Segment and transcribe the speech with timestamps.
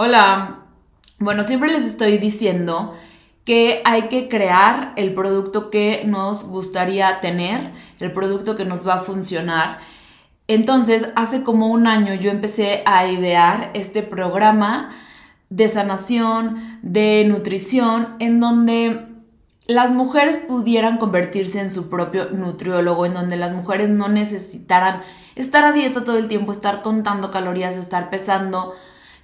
[0.00, 0.60] Hola.
[1.18, 2.94] Bueno, siempre les estoy diciendo
[3.44, 8.94] que hay que crear el producto que nos gustaría tener, el producto que nos va
[8.94, 9.80] a funcionar.
[10.46, 14.94] Entonces, hace como un año yo empecé a idear este programa
[15.50, 19.04] de sanación, de nutrición, en donde
[19.66, 25.00] las mujeres pudieran convertirse en su propio nutriólogo, en donde las mujeres no necesitaran
[25.34, 28.76] estar a dieta todo el tiempo, estar contando calorías, estar pesando,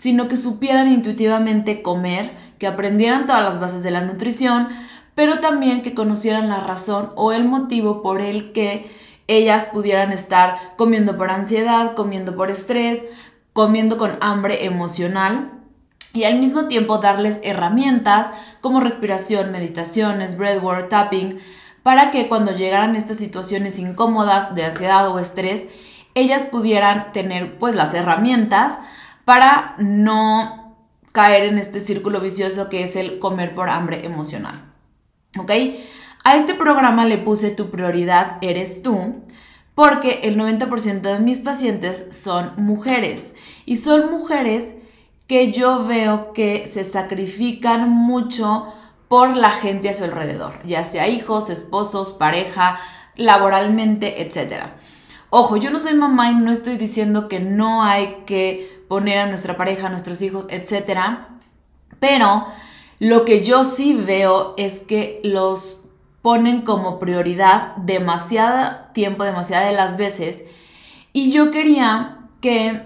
[0.00, 4.68] sino que supieran intuitivamente comer, que aprendieran todas las bases de la nutrición,
[5.14, 8.90] pero también que conocieran la razón o el motivo por el que
[9.26, 13.04] ellas pudieran estar comiendo por ansiedad, comiendo por estrés,
[13.52, 15.52] comiendo con hambre emocional
[16.14, 18.30] y al mismo tiempo darles herramientas
[18.62, 21.40] como respiración, meditaciones, breathwork, tapping,
[21.82, 25.66] para que cuando llegaran estas situaciones incómodas de ansiedad o estrés,
[26.14, 28.78] ellas pudieran tener pues las herramientas
[29.24, 30.76] para no
[31.12, 34.72] caer en este círculo vicioso que es el comer por hambre emocional.
[35.38, 35.50] ¿Ok?
[36.24, 39.22] A este programa le puse tu prioridad eres tú
[39.74, 44.74] porque el 90% de mis pacientes son mujeres y son mujeres
[45.26, 48.66] que yo veo que se sacrifican mucho
[49.08, 52.78] por la gente a su alrededor, ya sea hijos, esposos, pareja,
[53.16, 54.66] laboralmente, etc.
[55.30, 59.26] Ojo, yo no soy mamá y no estoy diciendo que no hay que poner a
[59.26, 60.98] nuestra pareja, a nuestros hijos, etc.
[62.00, 62.44] Pero
[62.98, 65.84] lo que yo sí veo es que los
[66.22, 70.42] ponen como prioridad demasiado tiempo, demasiadas de las veces.
[71.12, 72.82] Y yo quería que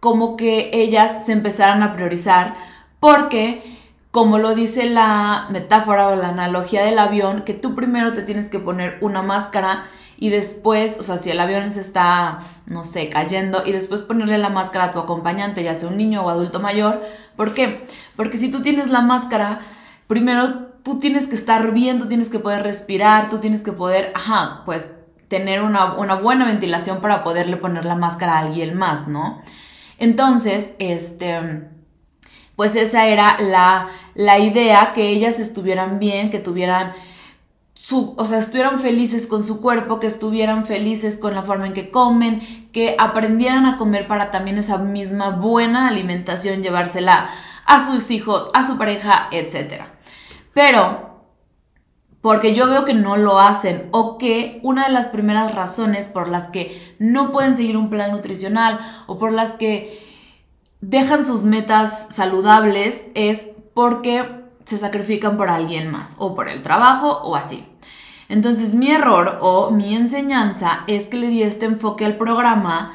[0.00, 2.54] como que ellas se empezaran a priorizar
[2.98, 3.81] porque
[4.12, 8.48] como lo dice la metáfora o la analogía del avión, que tú primero te tienes
[8.48, 9.86] que poner una máscara
[10.18, 14.36] y después, o sea, si el avión se está, no sé, cayendo y después ponerle
[14.36, 17.02] la máscara a tu acompañante, ya sea un niño o adulto mayor.
[17.36, 17.86] ¿Por qué?
[18.14, 19.62] Porque si tú tienes la máscara,
[20.08, 24.12] primero tú tienes que estar bien, tú tienes que poder respirar, tú tienes que poder,
[24.14, 24.92] ajá, pues
[25.28, 29.40] tener una, una buena ventilación para poderle poner la máscara a alguien más, ¿no?
[29.98, 31.72] Entonces, este
[32.56, 36.92] pues esa era la, la, idea, que ellas estuvieran bien, que tuvieran
[38.16, 41.90] o sea, estuvieran felices con su cuerpo, que estuvieran felices con la forma en que
[41.90, 47.28] comen, que aprendieran a comer para también esa misma buena alimentación, llevársela
[47.66, 49.82] a sus hijos, a su pareja, etc.
[50.54, 51.24] Pero,
[52.20, 56.28] porque yo veo que no lo hacen o que una de las primeras razones por
[56.28, 60.00] las que no pueden seguir un plan nutricional o por las que
[60.80, 67.20] dejan sus metas saludables es porque se sacrifican por alguien más o por el trabajo
[67.24, 67.66] o así.
[68.28, 72.94] Entonces mi error o mi enseñanza es que le di este enfoque al programa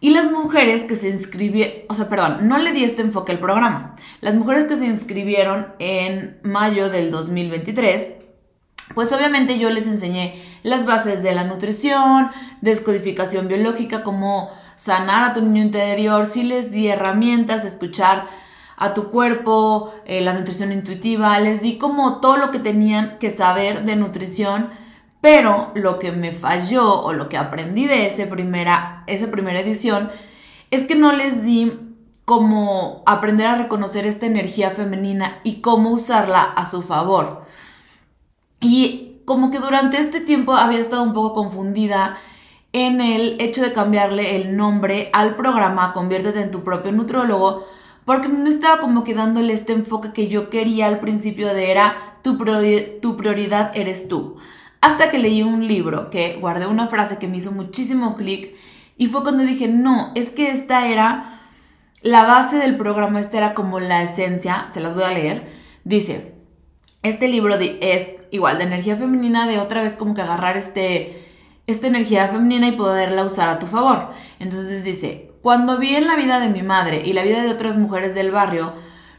[0.00, 3.38] y las mujeres que se inscribieron, o sea, perdón, no le di este enfoque al
[3.38, 3.96] programa.
[4.20, 8.12] Las mujeres que se inscribieron en mayo del 2023,
[8.94, 12.28] pues obviamente yo les enseñé las bases de la nutrición,
[12.60, 18.28] descodificación biológica, cómo sanar a tu niño interior, sí les di herramientas, escuchar
[18.78, 23.30] a tu cuerpo, eh, la nutrición intuitiva, les di como todo lo que tenían que
[23.30, 24.70] saber de nutrición,
[25.20, 30.10] pero lo que me falló o lo que aprendí de ese primera, esa primera edición
[30.70, 31.72] es que no les di
[32.24, 37.46] como aprender a reconocer esta energía femenina y cómo usarla a su favor.
[38.60, 42.18] Y como que durante este tiempo había estado un poco confundida
[42.72, 47.64] en el hecho de cambiarle el nombre al programa Conviértete en tu propio nutrólogo
[48.08, 52.16] porque no estaba como que dándole este enfoque que yo quería al principio de era
[52.22, 54.38] tu, prioridad eres tú.
[54.80, 58.54] Hasta que leí un libro que guardé una frase que me hizo muchísimo clic
[58.96, 61.42] y fue cuando dije, no, es que esta era
[62.00, 65.46] la base del programa, esta era como la esencia, se las voy a leer.
[65.84, 66.32] Dice,
[67.02, 71.26] este libro es igual de energía femenina, de otra vez como que agarrar este,
[71.66, 74.12] esta energía femenina y poderla usar a tu favor.
[74.38, 77.76] Entonces dice, cuando vi en la vida de mi madre y la vida de otras
[77.76, 78.72] mujeres del barrio,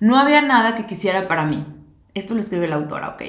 [0.00, 1.64] no había nada que quisiera para mí.
[2.14, 3.22] Esto lo escribe la autora, ¿ok?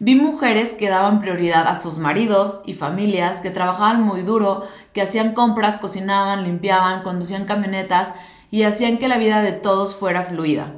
[0.00, 5.02] Vi mujeres que daban prioridad a sus maridos y familias, que trabajaban muy duro, que
[5.02, 8.12] hacían compras, cocinaban, limpiaban, conducían camionetas
[8.50, 10.74] y hacían que la vida de todos fuera fluida.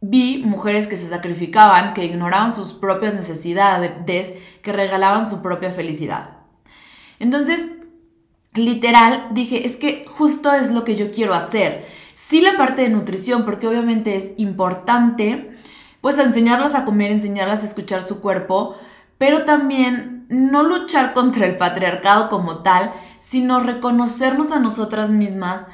[0.00, 6.30] Vi mujeres que se sacrificaban, que ignoraban sus propias necesidades, que regalaban su propia felicidad.
[7.18, 7.70] Entonces,
[8.54, 11.84] literal dije, es que justo es lo que yo quiero hacer.
[12.14, 15.58] Sí la parte de nutrición, porque obviamente es importante,
[16.00, 18.76] pues enseñarlas a comer, enseñarlas a escuchar su cuerpo,
[19.18, 25.66] pero también no luchar contra el patriarcado como tal, sino reconocernos a nosotras mismas,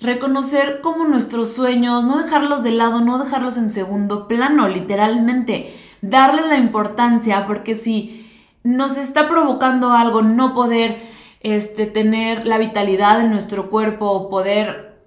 [0.00, 6.46] reconocer como nuestros sueños, no dejarlos de lado, no dejarlos en segundo plano, literalmente, darles
[6.46, 8.28] la importancia, porque si
[8.64, 11.11] nos está provocando algo no poder
[11.42, 15.00] este, tener la vitalidad en nuestro cuerpo poder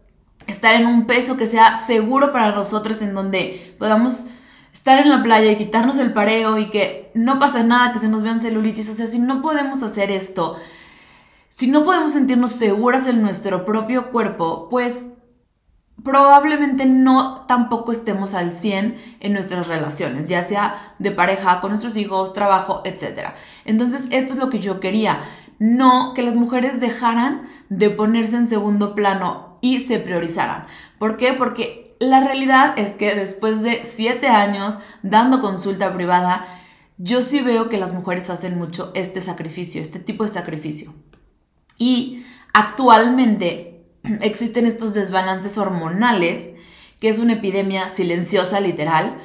[0.48, 4.28] estar en un peso que sea seguro para nosotros, en donde podamos
[4.74, 8.10] estar en la playa y quitarnos el pareo y que no pasa nada, que se
[8.10, 10.58] nos vean celulitis, o sea, si no podemos hacer esto,
[11.50, 15.06] si no podemos sentirnos seguras en nuestro propio cuerpo, pues
[16.04, 21.96] probablemente no tampoco estemos al 100 en nuestras relaciones, ya sea de pareja, con nuestros
[21.96, 23.30] hijos, trabajo, etc.
[23.64, 25.22] Entonces, esto es lo que yo quería.
[25.60, 30.66] No que las mujeres dejaran de ponerse en segundo plano y se priorizaran.
[31.00, 31.34] ¿Por qué?
[31.34, 36.46] Porque la realidad es que después de siete años dando consulta privada,
[36.98, 40.94] yo sí veo que las mujeres hacen mucho este sacrificio, este tipo de sacrificio.
[41.78, 43.86] Y actualmente
[44.22, 46.52] existen estos desbalances hormonales,
[47.00, 49.18] que es una epidemia silenciosa literal,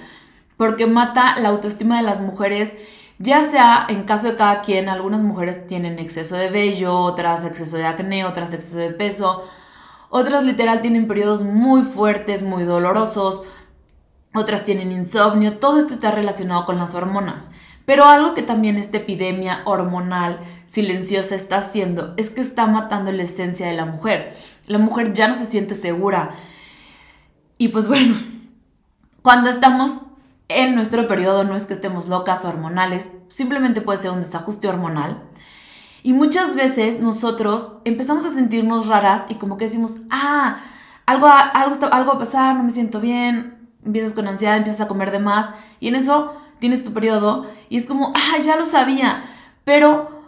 [0.56, 2.76] porque mata la autoestima de las mujeres,
[3.20, 7.76] ya sea en caso de cada quien, algunas mujeres tienen exceso de vello, otras exceso
[7.76, 9.46] de acné, otras exceso de peso,
[10.08, 13.44] otras literal tienen periodos muy fuertes, muy dolorosos,
[14.34, 17.50] otras tienen insomnio, todo esto está relacionado con las hormonas.
[17.84, 23.24] Pero algo que también esta epidemia hormonal silenciosa está haciendo es que está matando la
[23.24, 24.34] esencia de la mujer.
[24.66, 26.36] La mujer ya no se siente segura.
[27.58, 28.16] Y pues bueno,
[29.22, 30.04] cuando estamos
[30.50, 34.68] en nuestro periodo no es que estemos locas o hormonales, simplemente puede ser un desajuste
[34.68, 35.22] hormonal.
[36.02, 40.58] Y muchas veces nosotros empezamos a sentirnos raras y como que decimos, ah,
[41.06, 44.88] algo, algo, algo va a pasar, no me siento bien, empiezas con ansiedad, empiezas a
[44.88, 48.66] comer de más y en eso tienes tu periodo y es como, ah, ya lo
[48.66, 49.22] sabía,
[49.64, 50.20] pero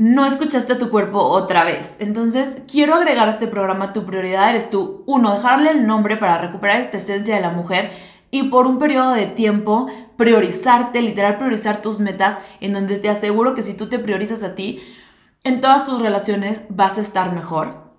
[0.00, 1.98] no escuchaste a tu cuerpo otra vez.
[2.00, 5.04] Entonces, quiero agregar a este programa tu prioridad eres tú.
[5.06, 7.90] Uno, dejarle el nombre para recuperar esta esencia de la mujer
[8.30, 13.54] y por un periodo de tiempo priorizarte, literal priorizar tus metas, en donde te aseguro
[13.54, 14.80] que si tú te priorizas a ti,
[15.44, 17.90] en todas tus relaciones vas a estar mejor.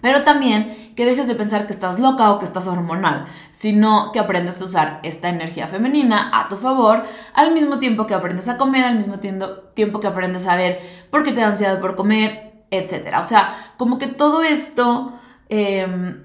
[0.00, 4.18] Pero también que dejes de pensar que estás loca o que estás hormonal, sino que
[4.18, 7.04] aprendas a usar esta energía femenina a tu favor,
[7.34, 10.80] al mismo tiempo que aprendes a comer, al mismo tiempo que aprendes a ver
[11.10, 13.16] por qué te da ansiedad por comer, etc.
[13.20, 15.12] O sea, como que todo esto
[15.48, 16.24] em,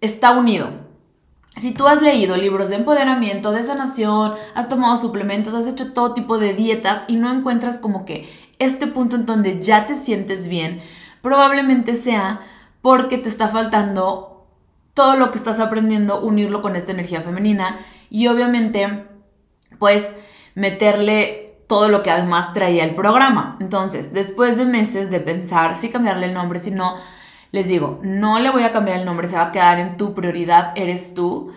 [0.00, 0.89] está unido.
[1.56, 6.14] Si tú has leído libros de empoderamiento, de sanación, has tomado suplementos, has hecho todo
[6.14, 10.48] tipo de dietas y no encuentras como que este punto en donde ya te sientes
[10.48, 10.80] bien,
[11.22, 12.40] probablemente sea
[12.82, 14.46] porque te está faltando
[14.94, 17.78] todo lo que estás aprendiendo, unirlo con esta energía femenina
[18.10, 19.06] y obviamente,
[19.78, 20.16] pues,
[20.54, 23.56] meterle todo lo que además traía el programa.
[23.60, 26.96] Entonces, después de meses de pensar si cambiarle el nombre, si no,
[27.52, 30.14] les digo, no le voy a cambiar el nombre, se va a quedar en tu
[30.14, 31.52] prioridad, eres tú.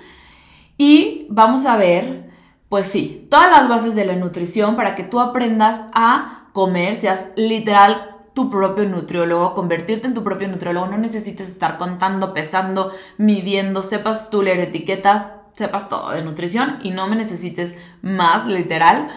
[0.77, 2.29] Y vamos a ver,
[2.69, 7.31] pues sí, todas las bases de la nutrición para que tú aprendas a comer, seas
[7.35, 13.83] literal tu propio nutriólogo, convertirte en tu propio nutriólogo, no necesites estar contando, pesando, midiendo,
[13.83, 19.09] sepas tú leer etiquetas, sepas todo de nutrición y no me necesites más literal.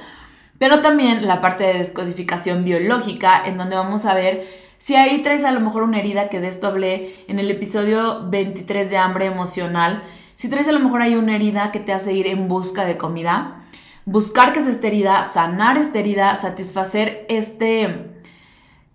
[0.58, 5.44] Pero también la parte de descodificación biológica, en donde vamos a ver si ahí traes
[5.44, 9.26] a lo mejor una herida, que de esto hablé en el episodio 23 de hambre
[9.26, 10.02] emocional,
[10.34, 12.96] si traes a lo mejor ahí una herida que te hace ir en busca de
[12.96, 13.62] comida,
[14.04, 18.16] buscar que es esta herida, sanar esta herida, satisfacer este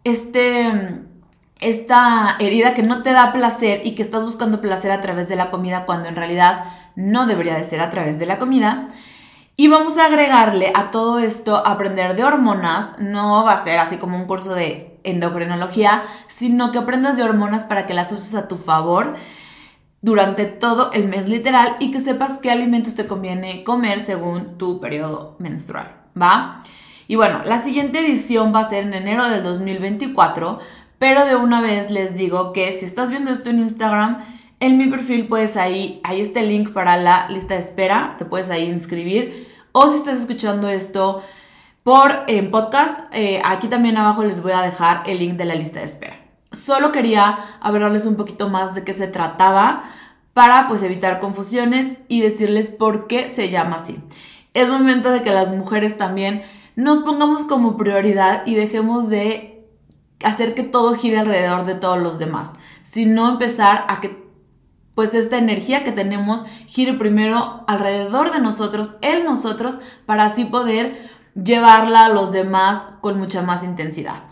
[0.04, 0.72] este,
[1.60, 5.36] esta herida que no te da placer y que estás buscando placer a través de
[5.36, 6.66] la comida cuando en realidad
[6.96, 8.88] no debería de ser a través de la comida.
[9.58, 12.96] Y vamos a agregarle a todo esto aprender de hormonas.
[13.00, 17.64] No va a ser así como un curso de endocrinología, sino que aprendas de hormonas
[17.64, 19.16] para que las uses a tu favor
[20.02, 24.80] durante todo el mes literal y que sepas qué alimentos te conviene comer según tu
[24.80, 26.64] periodo menstrual, ¿va?
[27.08, 30.60] Y bueno, la siguiente edición va a ser en enero del 2024,
[30.98, 34.24] pero de una vez les digo que si estás viendo esto en Instagram,
[34.62, 38.26] en mi perfil puedes ahí, ahí está el link para la lista de espera, te
[38.26, 39.50] puedes ahí inscribir.
[39.72, 41.24] O si estás escuchando esto
[41.84, 45.56] por en podcast, eh, aquí también abajo les voy a dejar el link de la
[45.56, 46.16] lista de espera.
[46.52, 49.84] Solo quería hablarles un poquito más de qué se trataba
[50.34, 53.98] para pues evitar confusiones y decirles por qué se llama así.
[54.54, 56.44] Es momento de que las mujeres también
[56.76, 59.66] nos pongamos como prioridad y dejemos de
[60.24, 62.52] hacer que todo gire alrededor de todos los demás,
[62.84, 64.22] sino empezar a que
[64.96, 71.10] pues esta energía que tenemos gire primero alrededor de nosotros, en nosotros, para así poder
[71.36, 74.31] llevarla a los demás con mucha más intensidad.